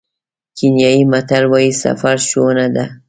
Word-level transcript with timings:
کینیايي 0.57 1.03
متل 1.11 1.43
وایي 1.51 1.71
سفر 1.83 2.15
ښوونه 2.27 2.65
ده. 2.75 2.85